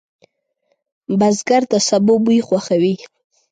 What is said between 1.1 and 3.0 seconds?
بزګر د سبو بوی خوښوي